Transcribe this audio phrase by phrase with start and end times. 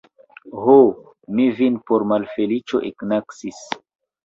[0.61, 0.77] Ho,
[1.41, 3.65] mi vin por malfeliĉo eknaskis.